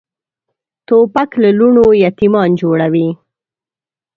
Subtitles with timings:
[0.87, 3.07] توپک له لوڼو یتیمان جوړوي.